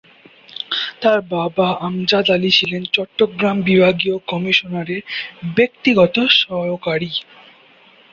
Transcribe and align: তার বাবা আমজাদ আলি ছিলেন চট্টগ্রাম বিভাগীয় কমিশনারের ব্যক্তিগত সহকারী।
তার 1.01 1.19
বাবা 1.31 1.67
আমজাদ 1.87 2.25
আলি 2.29 2.51
ছিলেন 2.57 2.83
চট্টগ্রাম 2.93 3.57
বিভাগীয় 3.61 4.15
কমিশনারের 4.31 5.01
ব্যক্তিগত 5.55 6.15
সহকারী। 6.39 7.11